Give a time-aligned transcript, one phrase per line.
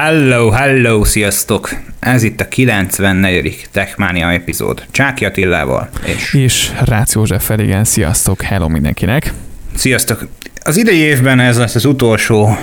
[0.00, 1.70] Hello, hello, sziasztok!
[2.00, 3.66] Ez itt a 94.
[3.72, 4.84] Techmania epizód.
[4.90, 5.88] Csáki Attilával.
[6.06, 9.32] És, és Rácz Józseffel, igen, sziasztok, hello mindenkinek!
[9.74, 10.28] Sziasztok!
[10.62, 12.56] Az idei évben ez lesz az utolsó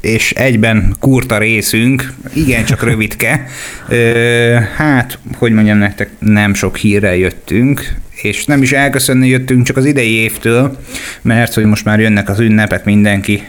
[0.00, 3.46] és egyben kurta részünk, igen, csak rövidke.
[3.88, 9.76] Ö, hát, hogy mondjam nektek, nem sok hírrel jöttünk, és nem is elköszönni jöttünk csak
[9.76, 10.78] az idei évtől,
[11.22, 13.42] mert hogy most már jönnek az ünnepek, mindenki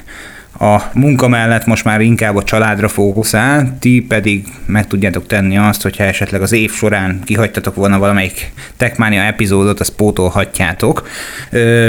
[0.60, 5.82] a munka mellett most már inkább a családra fókuszál, ti pedig meg tudjátok tenni azt,
[5.82, 11.08] hogyha esetleg az év során kihagytatok volna valamelyik Techmania epizódot, azt pótolhatjátok.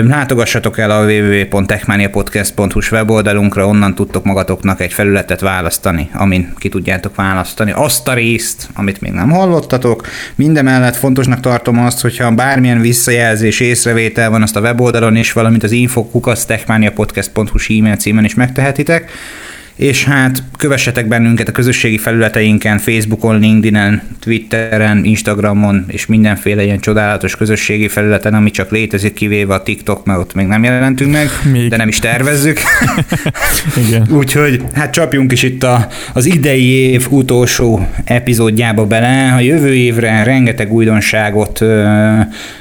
[0.02, 7.72] Látogassatok el a www.techmaniapodcast.hu weboldalunkra, onnan tudtok magatoknak egy felületet választani, amin ki tudjátok választani
[7.74, 10.06] azt a részt, amit még nem hallottatok.
[10.34, 15.72] Mindemellett fontosnak tartom azt, hogyha bármilyen visszajelzés, észrevétel van, azt a weboldalon is, valamint az
[15.72, 19.10] infokukasztechmaniapodcast.hu e-mail címen is meg megtehetitek,
[19.76, 27.36] és hát kövessetek bennünket a közösségi felületeinken, Facebookon, LinkedIn-en, Twitteren, Instagramon, és mindenféle ilyen csodálatos
[27.36, 31.68] közösségi felületen, ami csak létezik, kivéve a TikTok, mert ott még nem jelentünk meg, még.
[31.68, 32.58] de nem is tervezzük.
[34.20, 39.32] Úgyhogy hát csapjunk is itt a, az idei év utolsó epizódjába bele.
[39.32, 41.64] A jövő évre rengeteg újdonságot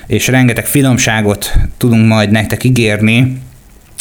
[0.07, 3.37] és rengeteg finomságot tudunk majd nektek ígérni,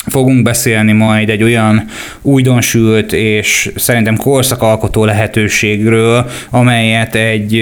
[0.07, 1.85] fogunk beszélni majd egy olyan
[2.23, 7.57] újdonsült és szerintem korszakalkotó lehetőségről, amelyet egy,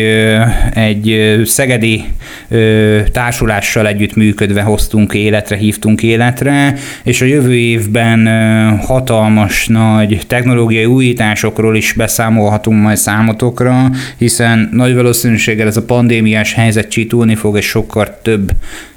[0.75, 2.05] egy szegedi
[3.13, 8.29] társulással együtt működve hoztunk életre, hívtunk életre, és a jövő évben
[8.79, 16.89] hatalmas nagy technológiai újításokról is beszámolhatunk majd számotokra, hiszen nagy valószínűséggel ez a pandémiás helyzet
[16.89, 18.51] csitulni fog, és sokkal több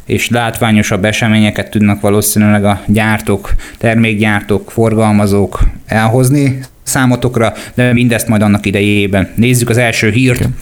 [0.07, 8.65] és látványosabb eseményeket tudnak valószínűleg a gyártók, termékgyártók, forgalmazók elhozni számotokra, de mindezt majd annak
[8.65, 9.29] idejében.
[9.35, 10.53] Nézzük az első hírt, okay.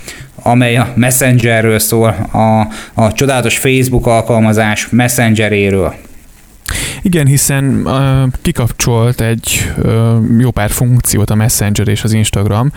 [0.43, 2.59] amely a Messengerről szól, a,
[2.93, 5.95] a csodálatos Facebook alkalmazás Messengeréről.
[7.05, 12.71] Igen, hiszen uh, kikapcsolt egy uh, jó pár funkciót a Messenger és az Instagram,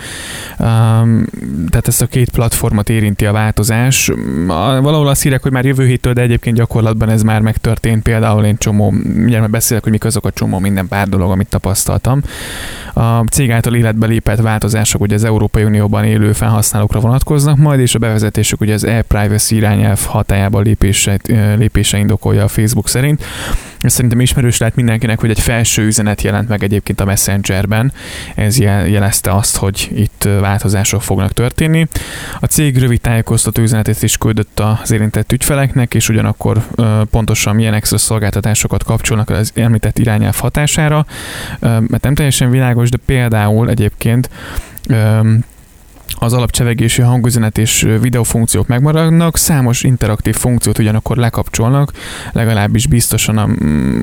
[0.58, 1.24] um,
[1.70, 4.08] tehát ezt a két platformot érinti a változás.
[4.08, 4.16] Uh,
[4.80, 8.02] valahol azt hírek, hogy már jövő héttől, de egyébként gyakorlatban ez már megtörtént.
[8.02, 8.94] Például én csomó,
[9.24, 12.22] ugye már beszélek, hogy mik azok a csomó minden pár dolog, amit tapasztaltam.
[12.94, 17.94] A cég által életbe lépett változások ugye az Európai Unióban élő felhasználókra vonatkoznak majd, és
[17.94, 21.18] a bevezetésük ugye az e-privacy irányelv hatájába lépése,
[21.56, 23.24] lépése indokolja a Facebook szerint.
[23.80, 27.92] Ez szerintem ismerős lehet mindenkinek, hogy egy felső üzenet jelent meg egyébként a Messengerben.
[28.34, 31.86] Ez jelezte azt, hogy itt változások fognak történni.
[32.40, 36.62] A cég rövid tájékoztató üzenetet is küldött az érintett ügyfeleknek, és ugyanakkor
[37.10, 41.06] pontosan milyen extra szolgáltatásokat kapcsolnak az említett irányelv hatására,
[41.60, 44.30] mert nem teljesen világos, de például egyébként
[46.18, 51.92] az alapcsevegési hangüzenet és videófunkciók megmaradnak, számos interaktív funkciót ugyanakkor lekapcsolnak,
[52.32, 53.46] legalábbis biztosan a,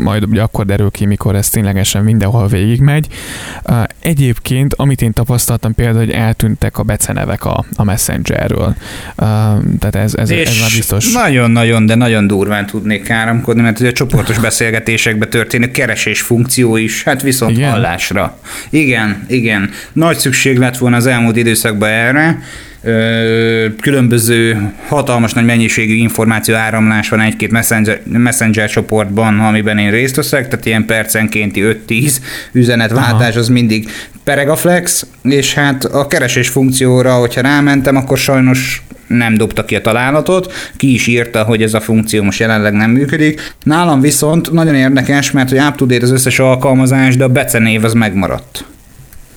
[0.04, 3.08] majd ugye akkor derül ki, mikor ez ténylegesen mindenhol végigmegy.
[4.00, 8.76] Egyébként, amit én tapasztaltam például, hogy eltűntek a becenevek a, a Messengerről.
[9.16, 11.14] Tehát ez, ez, ez már biztos.
[11.14, 17.04] Nagyon-nagyon, de nagyon durván tudnék káromkodni, mert ugye a csoportos beszélgetésekben történő keresés funkció is,
[17.04, 17.72] hát viszont igen?
[17.72, 18.38] hallásra.
[18.70, 19.70] Igen, igen.
[19.94, 22.05] Nagy szükség lett volna az elmúlt időszakban erre,
[23.82, 30.48] különböző hatalmas nagy mennyiségű információ áramlás van egy-két messenger, messenger csoportban, amiben én részt veszek,
[30.48, 32.16] tehát ilyen percenkénti 5-10
[32.52, 33.90] üzenetváltás az mindig
[34.24, 39.76] pereg a flex, és hát a keresés funkcióra, hogyha rámentem, akkor sajnos nem dobta ki
[39.76, 43.54] a találatot, ki is írta, hogy ez a funkció most jelenleg nem működik.
[43.64, 48.66] Nálam viszont nagyon érdekes, mert hogy up az összes alkalmazás, de a becenév az megmaradt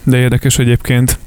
[0.08, 1.18] de érdekes egyébként.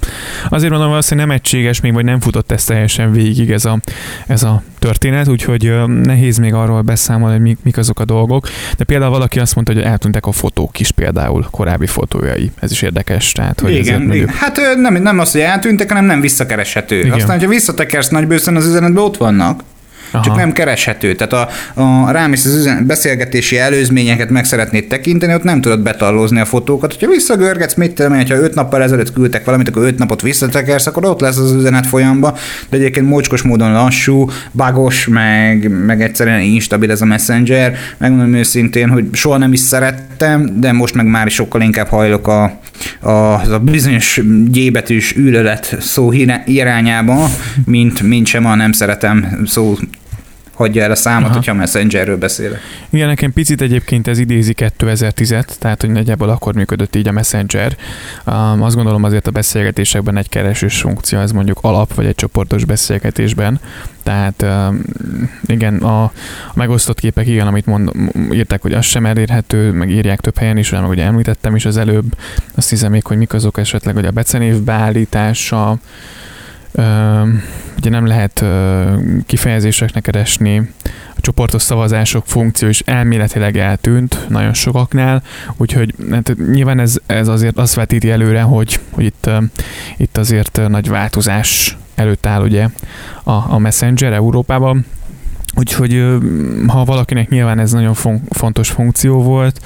[0.49, 3.79] Azért mondom, hogy nem egységes még, vagy nem futott ezt teljesen végig ez a,
[4.27, 8.47] ez a történet, úgyhogy nehéz még arról beszámolni, hogy mik, mik azok a dolgok.
[8.77, 12.51] De például valaki azt mondta, hogy eltűntek a fotók is például, korábbi fotójai.
[12.59, 13.31] Ez is érdekes.
[13.31, 14.27] Tehát, hogy igen, igen.
[14.27, 16.99] hát nem, nem az, hogy eltűntek, hanem nem visszakereshető.
[16.99, 17.11] Igen.
[17.11, 19.63] Aztán, hogyha visszatekersz nagybőszen az üzenetbe, ott vannak.
[20.11, 20.23] Aha.
[20.23, 21.15] csak nem kereshető.
[21.15, 21.49] Tehát a,
[21.81, 26.97] a rámész az üzen, beszélgetési előzményeket meg szeretnéd tekinteni, ott nem tudod betallózni a fotókat.
[26.99, 31.05] Ha visszagörgetsz, mit tudom ha öt nappal ezelőtt küldtek valamit, akkor öt napot visszatekersz, akkor
[31.05, 32.37] ott lesz az üzenet folyamba,
[32.69, 37.75] de egyébként mocskos módon lassú, bagos, meg, meg egyszerűen instabil ez a messenger.
[37.97, 42.27] Megmondom őszintén, hogy soha nem is szerettem, de most meg már is sokkal inkább hajlok
[42.27, 42.59] a,
[42.99, 43.09] a,
[43.53, 46.11] a bizonyos gyébetűs űrölet szó
[46.45, 47.29] irányába,
[47.65, 49.77] mint, mint sem a nem szeretem szó
[50.61, 51.33] hagyja el a számot, Aha.
[51.33, 52.59] hogyha Messengerről beszélek.
[52.89, 57.75] Igen, nekem picit egyébként ez idézi 2010-et, tehát hogy nagyjából akkor működött így a Messenger.
[58.25, 62.65] Um, azt gondolom azért a beszélgetésekben egy keresős funkció, ez mondjuk alap, vagy egy csoportos
[62.65, 63.59] beszélgetésben.
[64.03, 64.81] Tehát um,
[65.45, 66.11] igen, a, a
[66.53, 67.91] megosztott képek, igen, amit mond,
[68.31, 71.77] írták, hogy az sem elérhető, meg írják több helyen is, meg ugye említettem is az
[71.77, 72.17] előbb,
[72.55, 75.77] azt hiszem még, hogy mik azok esetleg, hogy a becenév beállítása,
[77.77, 78.45] ugye nem lehet
[79.25, 80.69] kifejezéseknek keresni,
[81.15, 85.23] a csoportos szavazások funkció is elméletileg eltűnt nagyon sokaknál,
[85.57, 89.29] úgyhogy hát nyilván ez, ez azért azt vetíti előre, hogy, hogy itt,
[89.97, 92.67] itt azért nagy változás előtt áll ugye
[93.23, 94.85] a, a Messenger Európában,
[95.55, 96.05] Úgyhogy
[96.67, 97.93] ha valakinek nyilván ez nagyon
[98.29, 99.61] fontos funkció volt,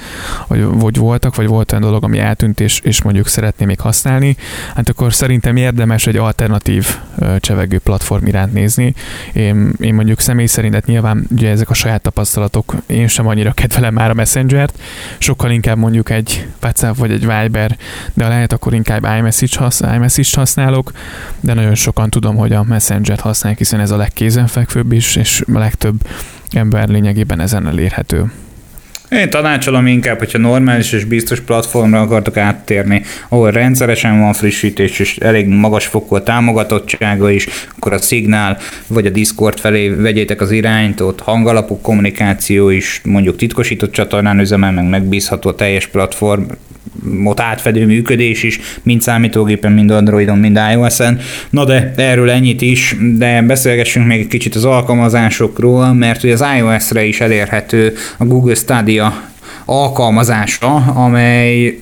[0.46, 4.36] vagy, vagy voltak, vagy volt olyan dolog, ami eltűnt, és, és mondjuk szeretné még használni,
[4.74, 6.96] hát akkor szerintem érdemes egy alternatív
[7.38, 8.94] csevegő platform iránt nézni.
[9.32, 13.52] Én, én mondjuk személy szerint, hát nyilván ugye ezek a saját tapasztalatok, én sem annyira
[13.52, 14.78] kedvelem már a Messenger-t,
[15.18, 17.76] sokkal inkább mondjuk egy WhatsApp vagy egy Viber,
[18.14, 20.92] de lehet akkor inkább iMessage-t használ, használok,
[21.40, 25.58] de nagyon sokan tudom, hogy a Messenger-t használják, hiszen ez a legkézenfekvőbb is, és a
[25.58, 26.08] leg legtöbb
[26.52, 28.32] ember lényegében ezen elérhető.
[29.10, 35.16] Én tanácsolom inkább, hogyha normális és biztos platformra akartok áttérni, ahol rendszeresen van frissítés és
[35.16, 37.46] elég magas fokú a támogatottsága is,
[37.76, 43.36] akkor a Signal vagy a Discord felé vegyétek az irányt, ott hangalapú kommunikáció is, mondjuk
[43.36, 46.42] titkosított csatornán üzemel, meg megbízható a teljes platform,
[47.24, 51.20] ott átfedő működés is, mind számítógépen, mind Androidon, mind iOS-en.
[51.50, 56.44] Na de erről ennyit is, de beszélgessünk még egy kicsit az alkalmazásokról, mert ugye az
[56.58, 59.22] iOS-re is elérhető a Google Stadia
[59.64, 61.78] alkalmazása, amely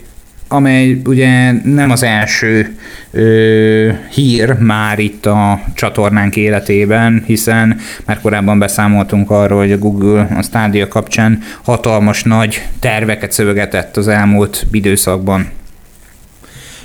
[0.49, 2.77] amely ugye nem az első
[3.11, 10.29] ö, hír már itt a csatornánk életében, hiszen már korábban beszámoltunk arról, hogy a Google
[10.37, 15.49] a Stadia kapcsán hatalmas nagy terveket szövegetett az elmúlt időszakban.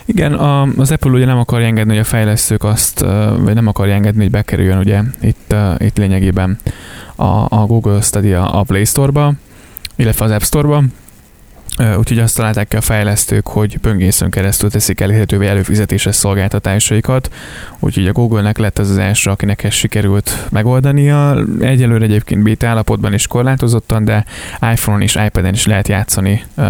[0.06, 0.34] Igen,
[0.78, 3.00] az Apple ugye nem akarja engedni, hogy a fejlesztők azt,
[3.40, 6.58] vagy nem akarja engedni, hogy bekerüljön ugye itt, itt lényegében
[7.16, 9.34] a, a Google Stadia a Play Store-ba,
[9.96, 10.84] illetve az App Store-ba,
[11.98, 17.30] Úgyhogy azt találták ki a fejlesztők, hogy böngészőn keresztül teszik elérhetővé előfizetéses szolgáltatásaikat,
[17.80, 21.44] úgyhogy a Google-nek lett az az első, akinek ezt sikerült megoldania.
[21.60, 24.25] Egyelőre egyébként beta állapotban is korlátozottan, de
[24.71, 26.66] iPhone-on és iPad-en is lehet játszani uh,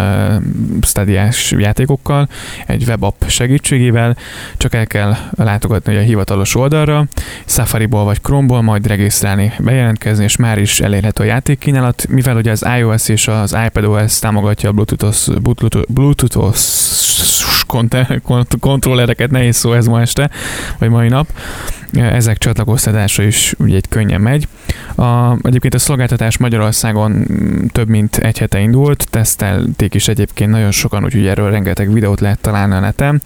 [0.82, 2.28] stadiás játékokkal,
[2.66, 4.16] egy webapp segítségével,
[4.56, 7.06] csak el kell látogatni a hivatalos oldalra,
[7.44, 12.66] Safari-ból vagy Chrome-ból majd regisztrálni, bejelentkezni, és már is elérhető a játékkínálat, mivel ugye az
[12.78, 14.89] iOS és az iPadOS támogatja a Bluetooth
[15.42, 16.36] Bluetooth, Bluetooth
[18.60, 20.30] kontrollereket, nehéz szó ez ma este,
[20.78, 21.28] vagy mai nap.
[21.92, 24.48] Ezek csatlakoztatása is ugye egy könnyen megy.
[24.94, 27.26] A, egyébként a szolgáltatás Magyarországon
[27.72, 32.40] több mint egy hete indult, tesztelték is egyébként nagyon sokan, úgyhogy erről rengeteg videót lehet
[32.40, 33.22] találni a neten.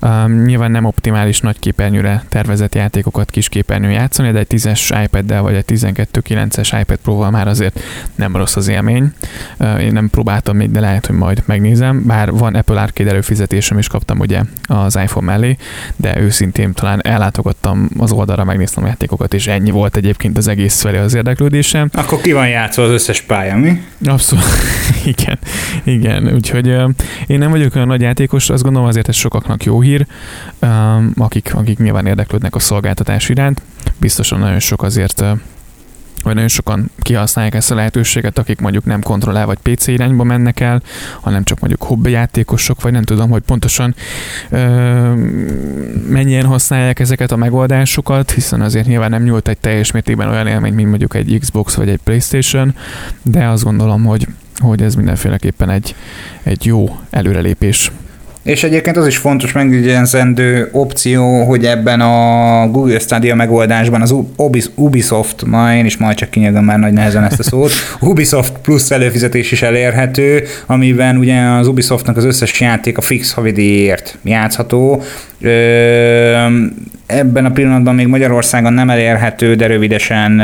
[0.00, 5.42] Um, nyilván nem optimális nagy képernyőre tervezett játékokat kis képernyőn játszani, de egy 10-es iPad-del
[5.42, 7.80] vagy egy 12.9-es iPad Pro-val már azért
[8.14, 9.12] nem rossz az élmény.
[9.58, 13.78] Uh, én nem próbáltam még, de lehet, hogy majd megnézem, bár van Apple Arcade előfizetésem
[13.78, 15.56] is kaptam ugye az iPhone mellé,
[15.96, 20.80] de őszintén talán ellátogattam az oldalra, megnéztem a játékokat, és ennyi volt egyébként az egész
[20.80, 21.88] felé az érdeklődésem.
[21.92, 23.82] Akkor ki van játszva az összes pálya, mi?
[24.04, 24.44] Abszolút,
[25.16, 25.38] igen,
[25.84, 26.66] igen, úgyhogy
[27.26, 30.06] én nem vagyok olyan nagy játékos, azt gondolom azért ez sokaknak jó hír,
[31.16, 33.62] akik, akik nyilván érdeklődnek a szolgáltatás iránt,
[33.98, 35.24] biztosan nagyon sok azért
[36.24, 40.60] vagy nagyon sokan kihasználják ezt a lehetőséget, akik mondjuk nem kontrollál vagy PC irányba mennek
[40.60, 40.82] el,
[41.20, 43.94] hanem csak mondjuk hobbi játékosok, vagy nem tudom, hogy pontosan
[44.50, 44.58] ö,
[46.08, 50.74] mennyien használják ezeket a megoldásokat, hiszen azért nyilván nem nyújt egy teljes mértékben olyan élmény,
[50.74, 52.74] mint mondjuk egy Xbox vagy egy Playstation,
[53.22, 54.26] de azt gondolom, hogy
[54.58, 55.94] hogy ez mindenféleképpen egy,
[56.42, 57.90] egy jó előrelépés
[58.44, 64.14] és egyébként az is fontos megjegyzendő opció, hogy ebben a Google Stadia megoldásban az
[64.74, 67.70] Ubisoft, ma én is majd csak kinyögöm már nagy nehezen ezt a szót,
[68.00, 74.18] Ubisoft plusz előfizetés is elérhető, amiben ugye az Ubisoftnak az összes játék a fix havidíjért
[74.22, 75.02] játszható.
[77.06, 80.42] Ebben a pillanatban még Magyarországon nem elérhető, de rövidesen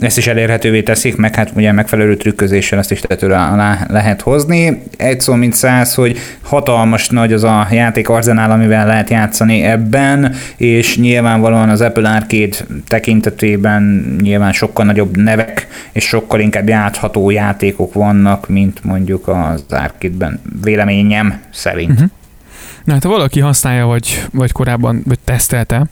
[0.00, 4.82] ezt is elérhetővé teszik, meg hát ugye megfelelő trükközéssel ezt is tetőre alá lehet hozni.
[4.96, 10.34] Egy szó mint száz, hogy hatalmas nagy az a játék arzenál, amivel lehet játszani ebben,
[10.56, 17.92] és nyilvánvalóan az Apple Arcade tekintetében nyilván sokkal nagyobb nevek, és sokkal inkább játható játékok
[17.92, 21.90] vannak, mint mondjuk az Arcade-ben véleményem szerint.
[21.90, 22.08] Uh-huh.
[22.88, 25.86] Na hát ha valaki használja, vagy, vagy korábban vagy tesztelte,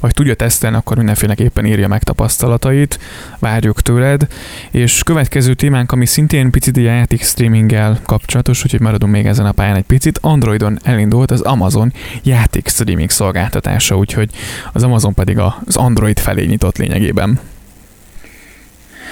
[0.00, 2.98] vagy tudja tesztelni, akkor mindenféleképpen írja meg tapasztalatait,
[3.38, 4.26] várjuk tőled.
[4.70, 9.52] És következő témánk, ami szintén picit a játék streaminggel kapcsolatos, úgyhogy maradunk még ezen a
[9.52, 10.18] pályán egy picit.
[10.22, 11.92] Androidon elindult az Amazon
[12.22, 14.30] játék streaming szolgáltatása, úgyhogy
[14.72, 17.40] az Amazon pedig az Android felé nyitott lényegében.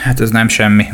[0.02, 0.84] Hát ez nem semmi.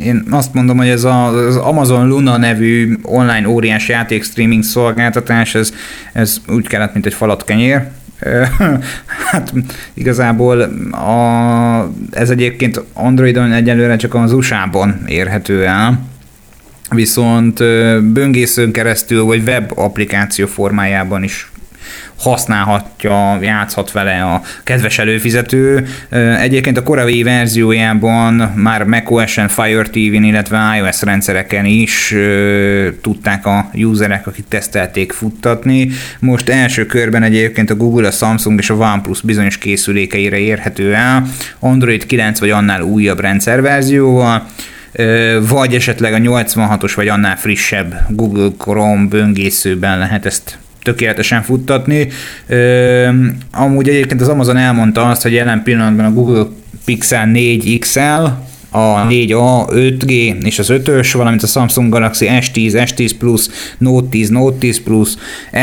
[0.00, 5.72] Én azt mondom, hogy ez az Amazon Luna nevű online óriás játék streaming szolgáltatás, ez,
[6.12, 7.88] ez úgy kellett, mint egy falat kenyér.
[9.30, 9.52] hát
[9.94, 10.60] igazából
[10.92, 16.00] a, ez egyébként Androidon egyelőre csak az USA-ban érhető el,
[16.90, 17.58] viszont
[18.12, 21.51] böngészőn keresztül, vagy web applikáció formájában is
[22.22, 25.86] használhatja, játszhat vele a kedves előfizető.
[26.40, 32.14] Egyébként a korai verziójában már macOS-en, Fire TV-n, illetve iOS rendszereken is
[33.00, 35.88] tudták a userek, akik tesztelték futtatni.
[36.18, 41.26] Most első körben egyébként a Google, a Samsung és a OnePlus bizonyos készülékeire érhető el,
[41.58, 44.46] Android 9 vagy annál újabb rendszerverzióval
[45.48, 52.08] vagy esetleg a 86-os vagy annál frissebb Google Chrome böngészőben lehet ezt tökéletesen futtatni.
[53.52, 56.46] Amúgy egyébként az Amazon elmondta azt, hogy jelen pillanatban a Google
[56.84, 58.24] Pixel 4 XL,
[58.74, 63.46] a 4A, 5G és az 5-ös, valamint a Samsung Galaxy S10, S10 Plus,
[63.78, 65.14] Note 10, Note 10 Plus,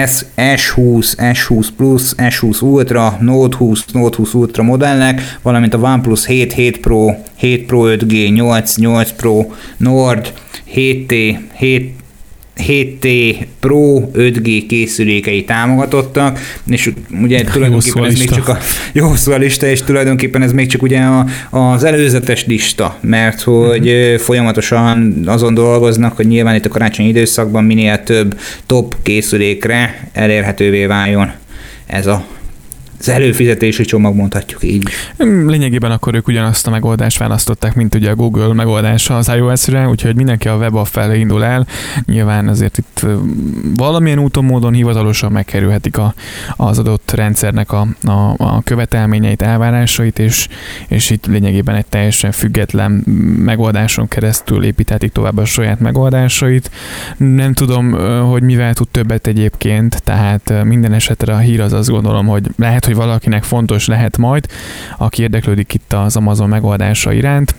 [0.05, 6.25] S, S20, S20 Plus, S20 Ultra, Note 20, Note 20 Ultra modellek, valamint a OnePlus
[6.25, 9.45] 7, 7 Pro, 7 Pro 5G, 8, 8 Pro,
[9.77, 10.33] Nord,
[10.75, 11.98] 7T, 7
[12.67, 18.57] 7T Pro 5G készülékei támogatottak, és ugye tulajdonképpen ez még csak a
[18.93, 23.41] jó szó a lista, és tulajdonképpen ez még csak ugye a, az előzetes lista, mert
[23.41, 24.19] hogy uh-huh.
[24.19, 31.31] folyamatosan azon dolgoznak, hogy nyilván itt a karácsonyi időszakban minél több top készülékre elérhetővé váljon
[31.87, 32.25] ez a
[32.99, 34.83] az előfizetési csomag mondhatjuk így.
[35.45, 40.15] Lényegében akkor ők ugyanazt a megoldást választották, mint ugye a Google megoldása az iOS-re, úgyhogy
[40.15, 41.67] mindenki a web felé indul el.
[42.05, 43.05] Nyilván azért itt
[43.75, 46.13] valamilyen úton, módon hivatalosan megkerülhetik a,
[46.55, 50.47] az adott rendszernek a, a, a követelményeit, elvárásait, és,
[50.87, 52.91] és itt lényegében egy teljesen független
[53.37, 56.71] megoldáson keresztül építhetik tovább a saját megoldásait.
[57.17, 57.91] Nem tudom,
[58.29, 62.85] hogy mivel tud többet egyébként, tehát minden esetre a hír az azt gondolom, hogy lehet,
[62.89, 64.47] hogy valakinek fontos lehet majd,
[64.97, 67.55] aki érdeklődik itt az Amazon megoldása iránt,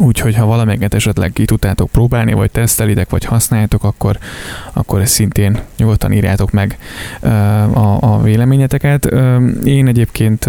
[0.00, 4.18] Úgyhogy ha valamelyiket esetleg ki tudtátok próbálni, vagy tesztelitek, vagy használjátok, akkor,
[4.72, 6.78] akkor ezt szintén nyugodtan írjátok meg
[7.72, 9.08] a, a véleményeteket.
[9.64, 10.48] Én egyébként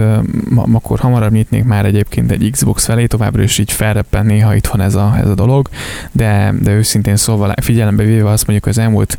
[0.71, 4.81] akkor hamarabb nyitnék már egyébként egy Xbox felé, továbbra is így felreppen néha itt van
[4.81, 5.69] ez a, ez a dolog,
[6.11, 9.17] de, de őszintén szóval figyelembe véve azt mondjuk az elmúlt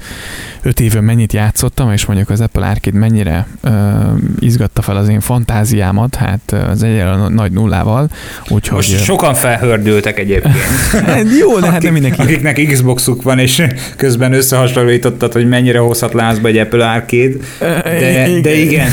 [0.62, 3.72] öt évben mennyit játszottam, és mondjuk az Apple Arcade mennyire uh,
[4.38, 8.08] izgatta fel az én fantáziámat, hát az egyre nagy nullával.
[8.48, 10.54] Úgyhogy, Most sokan felhördültek egyébként.
[11.38, 12.20] Jó, de hát nem mindenki.
[12.20, 13.62] Akiknek Xboxuk van, és
[13.96, 17.32] közben összehasonlítottad, hogy mennyire hozhat lázba egy Apple Arcade.
[17.82, 18.42] De, igen.
[18.42, 18.90] de igen.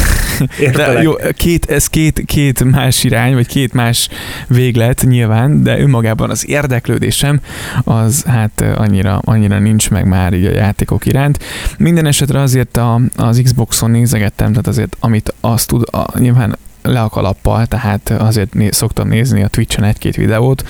[0.73, 4.09] De jó, két, ez két, két más irány, vagy két más
[4.47, 7.39] véglet nyilván, de önmagában az érdeklődésem
[7.83, 11.43] az hát annyira, annyira nincs meg már így a játékok iránt.
[11.77, 17.01] Minden esetre azért a, az Xboxon nézegettem, tehát azért amit azt tud, a, nyilván le
[17.01, 20.67] a kalappal, tehát azért né- szoktam nézni a Twitch-en egy-két videót.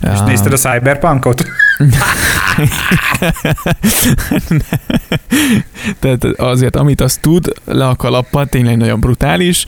[0.00, 1.44] És uh, nézted a Cyberpunkot?
[6.00, 9.66] tehát azért, amit azt tud, le a kalappal, tényleg nagyon brutális,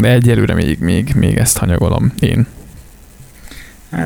[0.00, 2.46] de egyelőre még, még, még ezt hanyagolom én.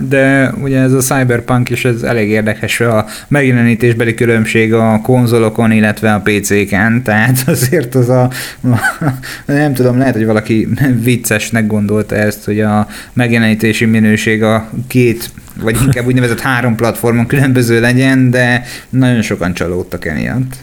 [0.09, 6.15] De ugye ez a Cyberpunk is ez elég érdekes a megjelenítésbeli különbség a konzolokon, illetve
[6.15, 8.31] a PC-ken, tehát azért az a,
[9.47, 10.69] nem tudom, lehet, hogy valaki
[11.03, 17.81] viccesnek gondolta ezt, hogy a megjelenítési minőség a két, vagy inkább úgynevezett három platformon különböző
[17.81, 20.57] legyen, de nagyon sokan csalódtak emiatt.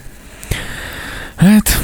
[1.42, 1.80] Hát,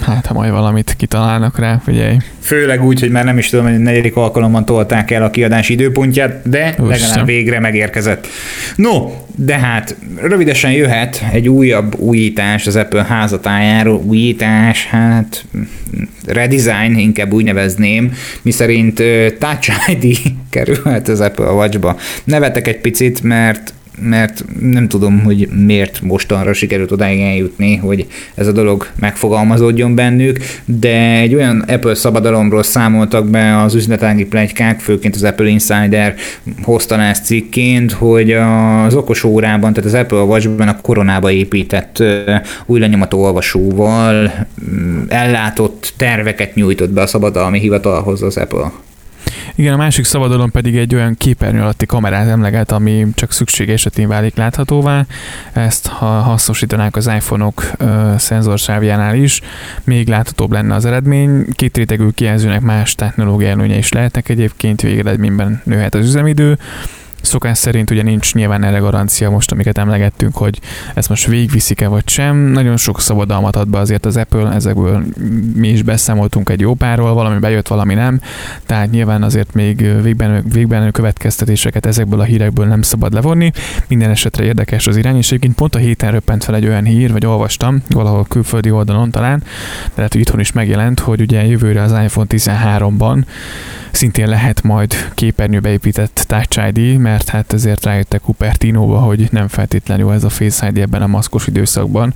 [0.00, 2.16] hát ha majd valamit kitalálnak rá, figyelj.
[2.40, 5.72] Főleg úgy, hogy már nem is tudom, hogy a negyedik alkalommal tolták el a kiadási
[5.72, 6.86] időpontját, de Usta.
[6.86, 8.26] legalább végre megérkezett.
[8.76, 14.02] No, de hát rövidesen jöhet egy újabb újítás az Apple házatájáról.
[14.04, 15.44] Újítás, hát
[16.26, 19.02] redesign, inkább úgy nevezném, miszerint
[19.38, 20.18] Touch ID
[20.50, 21.96] kerülhet az Apple Watch-ba.
[22.24, 28.46] Nevetek egy picit, mert mert nem tudom, hogy miért mostanra sikerült odáig eljutni, hogy ez
[28.46, 35.14] a dolog megfogalmazódjon bennük, de egy olyan Apple szabadalomról számoltak be az üzletági plegykák, főként
[35.14, 36.14] az Apple Insider
[36.62, 42.02] hozta ezt cikként, hogy az okos órában, tehát az Apple Watch-ben a koronába épített
[42.66, 44.32] új lenyomató olvasóval
[45.08, 48.72] ellátott terveket nyújtott be a szabadalmi hivatalhoz az Apple.
[49.54, 54.08] Igen, a másik szabadalom pedig egy olyan képernyő alatti kamerát emleget, ami csak szükség esetén
[54.08, 55.06] válik láthatóvá.
[55.52, 57.70] Ezt ha hasznosítanák az iPhone-ok
[58.16, 59.40] szenzorsávjánál is,
[59.84, 61.46] még láthatóbb lenne az eredmény.
[61.52, 66.58] Két rétegű kijelzőnek más technológiai előnye is lehetnek egyébként, végeredményben nőhet az üzemidő.
[67.22, 70.60] Szokás szerint ugye nincs nyilván erre garancia most, amiket emlegettünk, hogy
[70.94, 72.36] ezt most végviszik-e vagy sem.
[72.36, 75.04] Nagyon sok szabadalmat ad be azért az Apple, ezekből
[75.54, 78.20] mi is beszámoltunk egy jó párról, valami bejött, valami nem.
[78.66, 83.52] Tehát nyilván azért még végben, végben következtetéseket ezekből a hírekből nem szabad levonni.
[83.88, 87.12] Minden esetre érdekes az irány, és egyébként pont a héten röppent fel egy olyan hír,
[87.12, 91.82] vagy olvastam, valahol külföldi oldalon talán, de lehet, hogy itthon is megjelent, hogy ugye jövőre
[91.82, 93.24] az iPhone 13-ban
[93.90, 100.12] szintén lehet majd képernyőbe épített Touch ID, mert hát ezért rájöttek Cupertino-ba, hogy nem feltétlenül
[100.12, 102.14] ez a Face ID ebben a maszkos időszakban.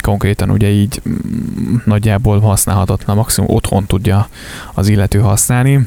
[0.00, 4.28] Konkrétan ugye így mm, nagyjából használhatatlan, maximum otthon tudja
[4.74, 5.86] az illető használni.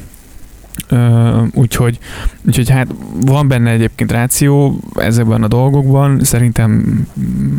[1.52, 1.98] úgyhogy,
[2.46, 2.86] úgyhogy hát
[3.20, 7.00] van benne egyébként ráció ezekben a dolgokban, szerintem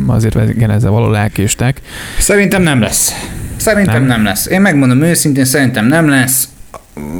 [0.06, 1.80] azért igen, ezzel való lelkéstek.
[2.18, 3.12] Szerintem nem lesz.
[3.56, 4.06] Szerintem nem.
[4.06, 4.46] nem lesz.
[4.46, 6.48] Én megmondom őszintén, szerintem nem lesz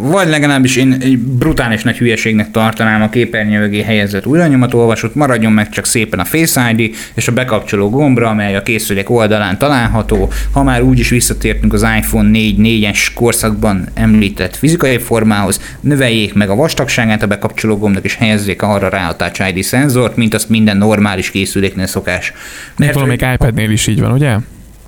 [0.00, 5.69] vagy legalábbis én egy brutális nagy hülyeségnek tartanám a képernyő mögé helyezett olvasót, maradjon meg
[5.69, 10.33] csak szépen a Face ID és a bekapcsoló gombra, amely a készülék oldalán található.
[10.52, 16.55] Ha már úgyis visszatértünk az iPhone 4 4-es korszakban említett fizikai formához, növeljék meg a
[16.55, 20.76] vastagságát a bekapcsoló gombnak és helyezzék arra rá a Touch ID szenzort, mint azt minden
[20.76, 22.33] normális készüléknél szokás.
[22.76, 24.37] Mert valamelyik iPad-nél is így van, ugye?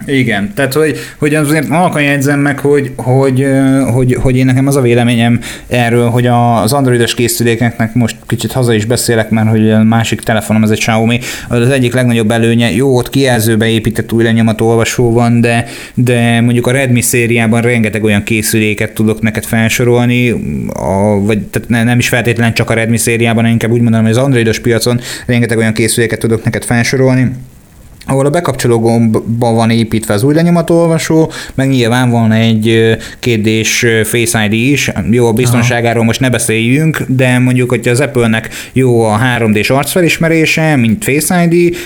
[0.06, 3.46] Igen, tehát hogy, hogy azért halkan jegyzem meg, hogy, hogy,
[3.92, 8.72] hogy, hogy én nekem az a véleményem erről, hogy az androidos készülékeknek most kicsit haza
[8.72, 12.96] is beszélek, mert hogy a másik telefonom az egy Xiaomi, az egyik legnagyobb előnye, jó,
[12.96, 18.22] ott kijelzőbe épített új lenyomató olvasó van, de, de mondjuk a Redmi szériában rengeteg olyan
[18.22, 20.30] készüléket tudok neked felsorolni,
[20.74, 24.16] a, vagy tehát ne, nem is feltétlenül csak a Redmi szériában, inkább úgy mondanám, hogy
[24.16, 27.30] az androidos piacon rengeteg olyan készüléket tudok neked felsorolni,
[28.06, 34.44] ahol a bekapcsoló gombba van építve az új lenyomatolvasó, meg nyilván van egy kétdés Face
[34.44, 34.90] ID is.
[35.10, 40.76] Jó, a biztonságáról most ne beszéljünk, de mondjuk, hogy az Apple-nek jó a 3D-s arcfelismerése,
[40.76, 41.76] mint Face ID,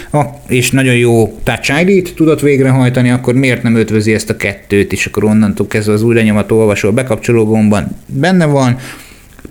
[0.49, 5.07] és nagyon jó Touch ID-t tudott végrehajtani, akkor miért nem ötvözi ezt a kettőt, és
[5.07, 8.77] akkor onnantól kezdve az új lenyomatolvasó a bekapcsoló gombban benne van,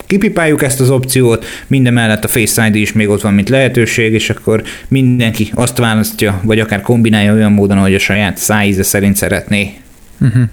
[0.07, 4.13] kipipáljuk ezt az opciót, minden mellett a Face ID is még ott van, mint lehetőség,
[4.13, 9.15] és akkor mindenki azt választja, vagy akár kombinálja olyan módon, hogy a saját szájíze szerint
[9.15, 9.73] szeretné.
[10.19, 10.43] Uh-huh.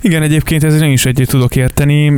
[0.00, 2.12] Igen, egyébként ezzel én is együtt tudok érteni.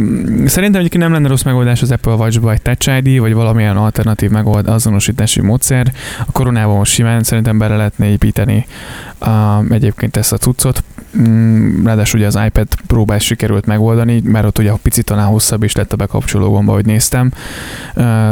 [0.47, 4.31] Szerintem egyébként nem lenne rossz megoldás az Apple Watch-ba egy Touch ID, vagy valamilyen alternatív
[4.31, 5.93] megold, azonosítási módszer.
[6.27, 8.67] A koronában most simán szerintem bele lehetne építeni
[9.21, 10.83] uh, egyébként ezt a cuccot.
[11.19, 15.75] Mm, ráadásul ugye az iPad próbál sikerült megoldani, mert ott ugye picit talán hosszabb is
[15.75, 17.33] lett a bekapcsoló gomba, hogy néztem,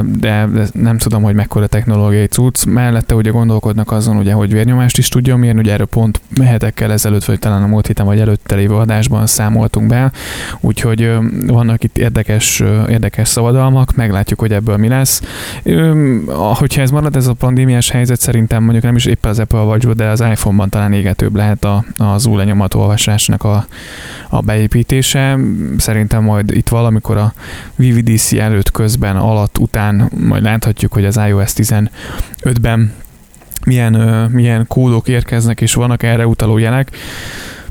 [0.03, 2.65] de nem tudom, hogy mekkora technológiai cucc.
[2.65, 7.25] Mellette ugye gondolkodnak azon, ugye, hogy vérnyomást is tudja mérni, ugye erről pont mehetekkel ezelőtt,
[7.25, 10.11] vagy talán a múlt héten vagy előtte lévő adásban számoltunk be,
[10.61, 11.13] úgyhogy
[11.47, 15.23] vannak itt érdekes, érdekes szabadalmak, meglátjuk, hogy ebből mi lesz.
[16.27, 19.87] Hogyha ez marad, ez a pandémiás helyzet, szerintem mondjuk nem is éppen az Apple vagy,
[19.87, 22.37] de az iPhone-ban talán égetőbb lehet a, az új
[22.75, 23.67] olvasásnak a,
[24.29, 25.39] a beépítése.
[25.77, 27.33] Szerintem majd itt valamikor a
[27.77, 32.93] VVDC előtt, közben, alatt, után majd láthatjuk, hogy az iOS 15-ben
[33.65, 33.93] milyen,
[34.31, 36.91] milyen kódok érkeznek, és vannak erre utaló jelek.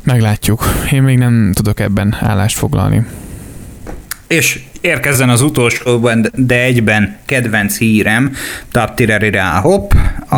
[0.08, 0.64] Meglátjuk.
[0.92, 3.06] Én még nem tudok ebben állást foglalni.
[4.28, 8.34] És érkezzen az utolsó, de egyben kedvenc hírem,
[8.72, 9.92] taptirerire hopp,
[10.30, 10.36] a,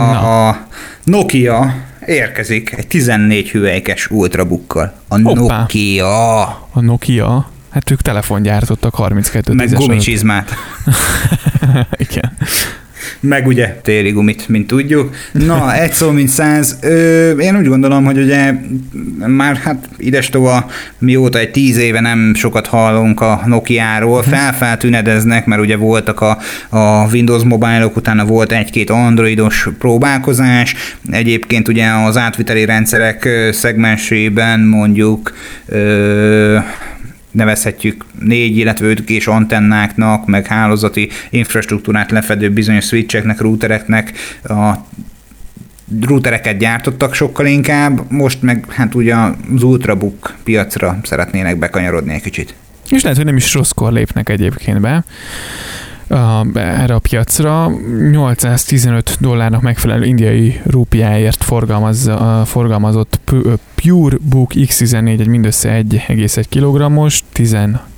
[0.48, 0.68] a
[1.04, 4.94] Nokia érkezik egy 14 hüvelykes ultrabookkal.
[5.08, 5.60] A Hoppá.
[5.60, 6.44] Nokia.
[6.72, 7.50] A Nokia?
[7.70, 10.54] Hát ők telefongyártottak 32 Meg gumicsizmát.
[12.10, 12.38] Igen
[13.20, 15.16] meg ugye téli gumit, mint tudjuk.
[15.32, 16.78] Na, egy szó, mint száz.
[16.82, 18.54] Ö, én úgy gondolom, hogy ugye
[19.28, 24.30] már hát idestova mióta egy tíz éve nem sokat hallunk a Nokia-ról, mhm.
[24.30, 26.38] felfeltünedeznek, mert ugye voltak a,
[26.70, 30.76] a Windows mobile-ok, utána volt egy-két androidos próbálkozás,
[31.12, 35.34] egyébként ugye az átviteli rendszerek szegmensében mondjuk
[35.66, 36.58] ö,
[37.32, 44.14] nevezhetjük négy, illetve 5 g antennáknak, meg hálózati infrastruktúrát lefedő bizonyos switcheknek, routereknek
[44.44, 44.74] a
[46.02, 49.16] routereket gyártottak sokkal inkább, most meg hát ugye
[49.56, 52.56] az Ultrabook piacra szeretnének bekanyarodni egy kicsit.
[52.90, 55.04] És lehet, hogy nem is rosszkor lépnek egyébként be
[56.10, 57.72] a, erre a piacra.
[58.12, 62.12] 815 dollárnak megfelelő indiai rúpiáért forgalmaz,
[62.46, 63.20] forgalmazott
[63.76, 67.24] Pure Book X14 egy mindössze 1,1 kg-os,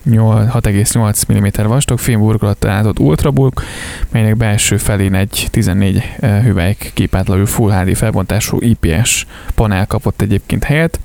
[0.10, 3.63] 6,8 mm vastag fémburkolattal állított Ultrabook,
[4.12, 11.00] melynek belső felén egy 14 hüvelyk képátlagú Full HD felbontású IPS panel kapott egyébként helyet.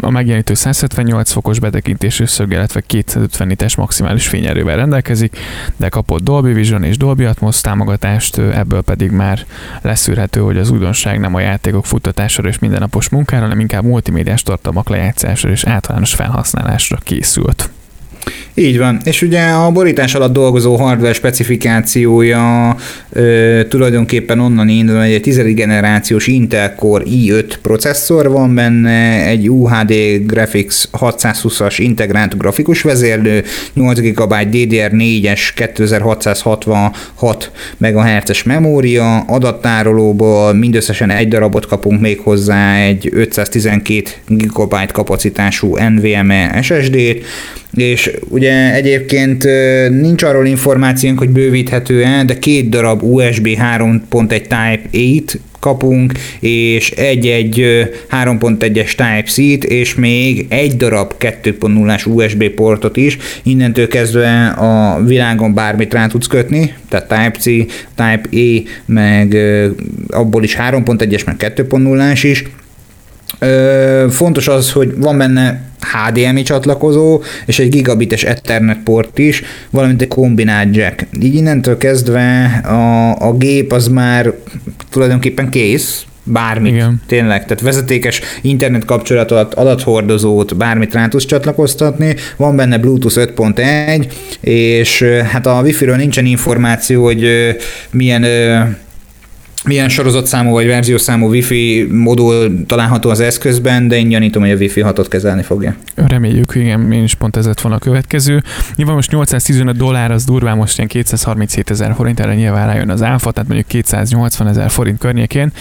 [0.00, 5.38] A megjelenítő 178 fokos betekintésű szög, illetve 250 nites maximális fényerővel rendelkezik,
[5.76, 9.44] de kapott Dolby Vision és Dolby Atmos támogatást, ebből pedig már
[9.82, 14.88] leszűrhető, hogy az újdonság nem a játékok futtatására és mindennapos munkára, hanem inkább multimédiás tartalmak
[14.88, 17.70] lejátszásra és általános felhasználásra készült.
[18.54, 22.76] Így van, és ugye a borítás alatt dolgozó hardware specifikációja
[23.12, 25.54] ö, tulajdonképpen onnan indul, hogy egy 10.
[25.54, 29.94] generációs Intel Core i5 processzor van benne, egy UHD
[30.26, 41.66] Graphics 620-as integrált grafikus vezérlő, 8 GB DDR4-es 2666 MHz memória, adattárolóból mindösszesen egy darabot
[41.66, 47.24] kapunk még hozzá, egy 512 GB kapacitású NVMe SSD-t,
[47.74, 49.44] és ugye egyébként
[50.00, 57.54] nincs arról információnk, hogy bővíthető-e, de két darab USB 3.1 Type-8 kapunk, és egy-egy
[58.10, 63.18] 3.1-es Type-C-t, és még egy darab 2.0-as USB portot is.
[63.42, 67.44] Innentől kezdve a világon bármit rá tudsz kötni, tehát Type-C,
[67.94, 69.36] Type-E, meg
[70.08, 72.44] abból is 3.1-es, meg 2.0-as is.
[74.10, 80.08] Fontos az, hogy van benne HDMI csatlakozó, és egy gigabites Ethernet port is, valamint egy
[80.08, 81.06] kombinált jack.
[81.22, 84.32] Így innentől kezdve a, a gép az már
[84.90, 87.02] tulajdonképpen kész, bármit, Igen.
[87.06, 95.02] tényleg, tehát vezetékes internet kapcsolatot, adathordozót, bármit rá tudsz csatlakoztatni, van benne Bluetooth 5.1, és
[95.02, 97.26] hát a Wi-Fi-ről nincsen információ, hogy
[97.90, 98.24] milyen
[99.64, 104.82] milyen sorozatszámú vagy verziószámú Wi-Fi modul található az eszközben, de én gyanítom, hogy a Wi-Fi
[104.84, 105.74] 6-ot kezelni fogja.
[105.94, 108.42] Reméljük, igen, én is pont ez lett volna a következő.
[108.74, 113.02] Nyilván most 815 dollár, az durván most ilyen 237 ezer forint, erre nyilván rájön az
[113.02, 115.52] áfa, tehát mondjuk 280 ezer forint környékén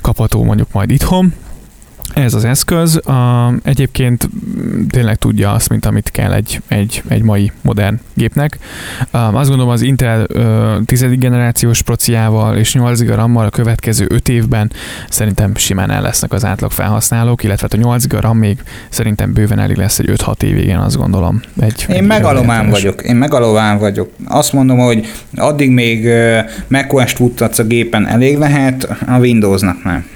[0.00, 1.32] kapható mondjuk majd itthon
[2.22, 3.06] ez az eszköz.
[3.06, 4.28] A, egyébként
[4.88, 8.58] tényleg tudja azt, mint amit kell egy, egy, egy mai modern gépnek.
[9.10, 10.26] A, azt gondolom az Intel
[10.84, 11.04] 10.
[11.18, 14.72] generációs prociával és 8 GB RAM-mal a következő 5 évben
[15.08, 19.32] szerintem simán el lesznek az átlag felhasználók, illetve hát a 8 GB RAM még szerintem
[19.32, 21.40] bőven elég lesz egy 5-6 évig, én azt gondolom.
[21.60, 24.10] Egy, én megalomán vagyok, én megalomán vagyok.
[24.24, 26.08] Azt mondom, hogy addig még
[26.68, 30.06] macOS-t futtatsz a gépen elég lehet, a Windowsnak nem.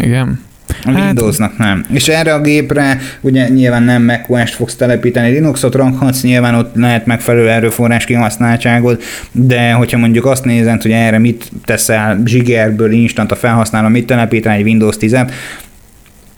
[0.00, 0.44] Igen.
[0.84, 1.84] A hát, Windowsnak nem.
[1.92, 7.06] És erre a gépre ugye nyilván nem macOS-t fogsz telepíteni, Linuxot rakhatsz, nyilván ott lehet
[7.06, 9.02] megfelelő erőforrás kihasználtságod,
[9.32, 14.56] de hogyha mondjuk azt nézed, hogy erre mit teszel zsigerből instant a felhasználó, mit telepíteni
[14.56, 15.30] egy Windows 10-et,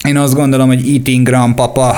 [0.05, 1.97] én azt gondolom, hogy Eating Gram papa,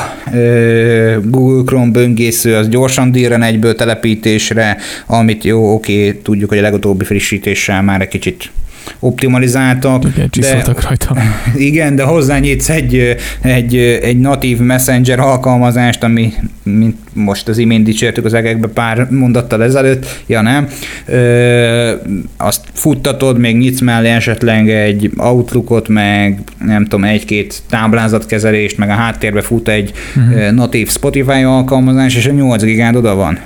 [1.23, 7.05] Google Chrome böngésző, az gyorsan dírren egyből telepítésre, amit jó, oké, tudjuk, hogy a legutóbbi
[7.05, 8.51] frissítéssel már egy kicsit
[8.99, 10.05] optimalizáltak.
[10.37, 11.17] Igen, de, rajta.
[11.71, 18.25] Igen, de hozzányítsz egy, egy, egy natív messenger alkalmazást, ami mint most az imént dicsértük
[18.25, 20.69] az egekbe pár mondattal ezelőtt, ja nem,
[21.07, 21.93] ö,
[22.37, 28.93] azt futtatod, még nyitsz mellé esetleg egy Outlookot, meg nem tudom, egy-két táblázatkezelést, meg a
[28.93, 30.51] háttérbe fut egy uh-huh.
[30.51, 33.39] natív Spotify alkalmazás, és a 8 gigád oda van.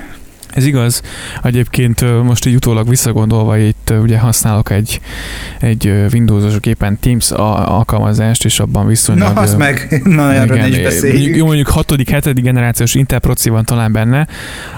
[0.55, 1.01] Ez igaz.
[1.43, 4.99] Egyébként most így utólag visszagondolva itt ugye használok egy,
[5.59, 9.33] egy Windows-os gépen Teams alkalmazást, és abban viszonylag...
[9.33, 11.35] Na, az meg, na erről ne is beszéljünk.
[11.35, 14.27] Jó, mondjuk 6 7 generációs Intel proci van talán benne,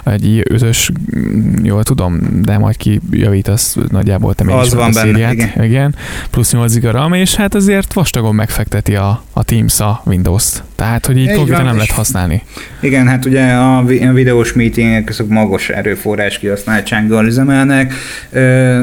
[0.04, 0.92] egy ötös,
[1.64, 5.34] jól tudom, de majd kijavítasz nagyjából te az van a benne, szériát.
[5.34, 5.64] Igen.
[5.64, 5.96] igen.
[6.30, 10.64] Plusz 8 GB RAM, és hát azért vastagon megfekteti a, a Teams a Windows-t.
[10.78, 12.42] Tehát, hogy így konkrétan nem lehet használni.
[12.82, 17.94] Igen, hát ugye a videós meetingek azok magos erőforrás kihasználtsággal üzemelnek.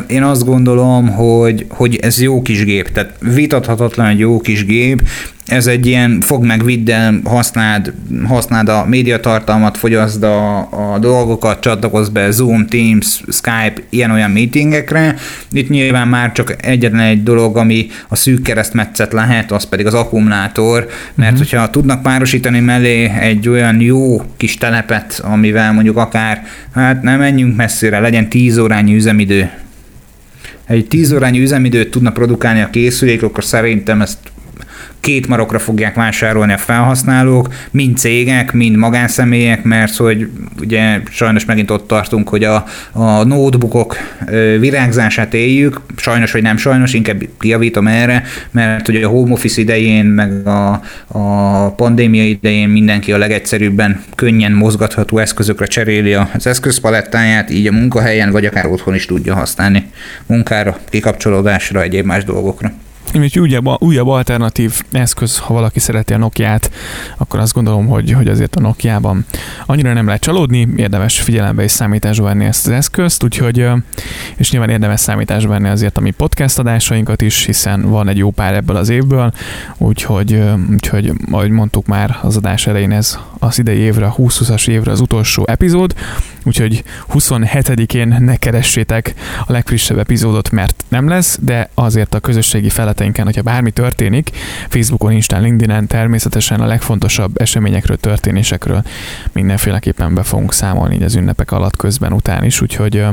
[0.06, 5.02] Én azt gondolom, hogy, hogy ez jó kis gép, tehát vitathatatlan egy jó kis gép,
[5.46, 7.92] ez egy ilyen fog meg, vidd el, használd,
[8.26, 15.16] használd a médiatartalmat, fogyaszd a, a dolgokat, csatlakozz be Zoom, Teams, Skype, ilyen-olyan meetingekre.
[15.52, 19.94] Itt nyilván már csak egyetlen egy dolog, ami a szűk keresztmetszet lehet, az pedig az
[19.94, 21.48] akkumulátor, mert uh-huh.
[21.48, 27.56] hogyha tudnak párosítani mellé egy olyan jó kis telepet, amivel mondjuk akár, hát nem menjünk
[27.56, 29.50] messzire, legyen 10 órányi üzemidő,
[30.66, 34.18] egy 10 órányi üzemidőt tudna produkálni a készülék, akkor szerintem ezt
[35.04, 40.28] két marokra fogják vásárolni a felhasználók, mind cégek, mind magánszemélyek, mert hogy
[40.60, 43.96] ugye sajnos megint ott tartunk, hogy a, a notebookok
[44.58, 50.04] virágzását éljük, sajnos vagy nem sajnos, inkább kiavítom erre, mert ugye a home office idején,
[50.04, 57.66] meg a, a pandémia idején mindenki a legegyszerűbben könnyen mozgatható eszközökre cseréli az eszközpalettáját, így
[57.66, 59.86] a munkahelyen, vagy akár otthon is tudja használni
[60.26, 62.72] munkára, kikapcsolódásra, egyéb más dolgokra
[63.22, 66.70] egy újabb, újabb alternatív eszköz, ha valaki szereti a Nokia-t,
[67.16, 69.26] akkor azt gondolom, hogy, hogy azért a Nokia-ban
[69.66, 73.66] annyira nem lehet csalódni, érdemes figyelembe és számításba venni ezt az eszközt, úgyhogy,
[74.36, 78.30] és nyilván érdemes számításba venni azért a mi podcast adásainkat is, hiszen van egy jó
[78.30, 79.32] pár ebből az évből,
[79.76, 84.90] úgyhogy, úgyhogy ahogy mondtuk már az adás elején, ez az idei évre, a 2020-as évre
[84.90, 85.94] az utolsó epizód,
[86.44, 89.14] úgyhogy 27-én ne keressétek
[89.46, 94.30] a legfrissebb epizódot, mert nem lesz, de azért a közösségi feleteinken, hogyha bármi történik,
[94.68, 98.82] Facebookon, Instán, LinkedIn-en természetesen a legfontosabb eseményekről, történésekről
[99.32, 103.04] mindenféleképpen be fogunk számolni így az ünnepek alatt közben után is, úgyhogy,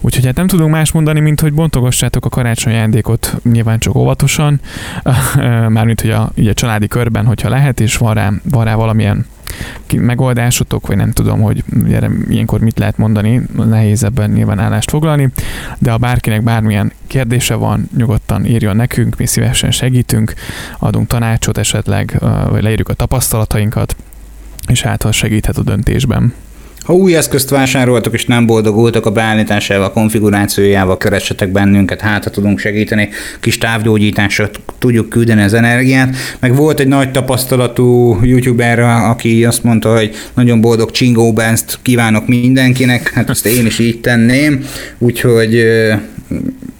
[0.00, 4.60] úgyhogy hát nem tudunk más mondani, mint hogy bontogossátok a karácsonyi ajándékot nyilván csak óvatosan,
[5.68, 9.26] mármint hogy a, így a családi körben, hogyha lehet, és van rá, van rá valamilyen
[9.96, 15.28] megoldásotok, vagy nem tudom, hogy erre ilyenkor mit lehet mondani, nehéz ebben nyilván állást foglalni,
[15.78, 20.34] de ha bárkinek bármilyen kérdése van, nyugodtan írjon nekünk, mi szívesen segítünk,
[20.78, 22.18] adunk tanácsot esetleg,
[22.50, 23.96] vagy leírjuk a tapasztalatainkat,
[24.68, 26.32] és hát ha segíthet a döntésben.
[26.84, 32.30] Ha új eszközt vásároltok és nem boldogultak a beállításával, a konfigurációjával, keressetek bennünket, hát ha
[32.30, 33.08] tudunk segíteni,
[33.40, 36.16] kis távgyógyításra tudjuk küldeni az energiát.
[36.40, 42.26] Meg volt egy nagy tapasztalatú youtuber, aki azt mondta, hogy nagyon boldog Csingó Benzt kívánok
[42.26, 44.64] mindenkinek, hát azt én is így tenném,
[44.98, 45.64] úgyhogy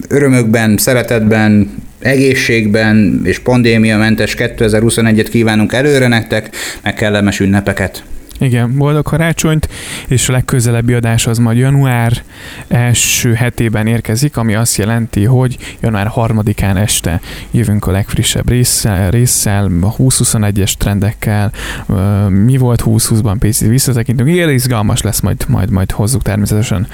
[0.07, 6.49] örömökben, szeretetben, egészségben és pandémiamentes 2021-et kívánunk előre nektek,
[6.83, 8.03] meg kellemes ünnepeket.
[8.39, 9.69] Igen, boldog karácsonyt,
[10.07, 12.23] és a legközelebbi adás az majd január
[12.67, 17.21] első hetében érkezik, ami azt jelenti, hogy január harmadikán este
[17.51, 21.51] jövünk a legfrissebb résszel, résszel a 2021-es trendekkel,
[22.29, 26.87] mi volt 2020-ban, picit visszatekintünk, igen, izgalmas lesz, majd, majd, majd hozzuk természetesen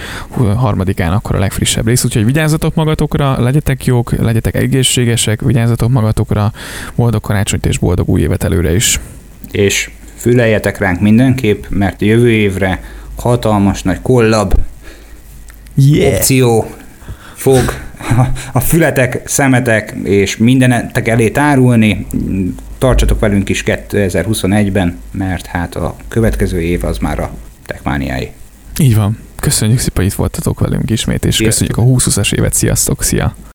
[0.56, 6.54] harmadikán akkor a legfrissebb rész, úgyhogy vigyázzatok magatokra, legyetek jók, legyetek egészségesek, vigyázzatok magatokra,
[6.96, 9.00] boldog karácsonyt és boldog új évet előre is.
[9.52, 9.90] És
[10.22, 12.84] füleljetek ránk mindenképp, mert jövő évre
[13.16, 14.54] hatalmas nagy kollab
[15.76, 16.14] yeah.
[16.14, 16.76] opció
[17.36, 17.74] fog
[18.52, 22.08] a fületek, szemetek és mindenetek elé tárulni.
[22.78, 27.32] Tartsatok velünk is 2021-ben, mert hát a következő év az már a
[27.66, 28.32] techmániái.
[28.80, 29.18] Így van.
[29.40, 31.68] Köszönjük szépen, hogy itt voltatok velünk ismét, és Sziasztok.
[31.68, 32.54] köszönjük a 20-20-as évet.
[32.54, 33.36] Sziasztok, szia!